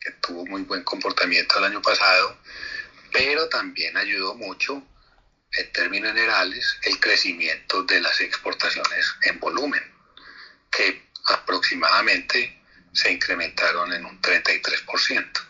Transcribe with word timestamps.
que 0.00 0.12
tuvo 0.12 0.46
muy 0.46 0.62
buen 0.62 0.82
comportamiento 0.82 1.58
el 1.58 1.64
año 1.64 1.82
pasado, 1.82 2.38
pero 3.12 3.48
también 3.48 3.96
ayudó 3.96 4.34
mucho, 4.34 4.82
en 5.52 5.72
términos 5.72 6.12
generales, 6.12 6.78
el 6.84 6.98
crecimiento 7.00 7.82
de 7.82 8.00
las 8.00 8.20
exportaciones 8.20 9.14
en 9.24 9.38
volumen, 9.40 9.82
que 10.70 11.10
aproximadamente 11.26 12.62
se 12.92 13.12
incrementaron 13.12 13.92
en 13.92 14.04
un 14.04 14.20
33%. 14.22 15.49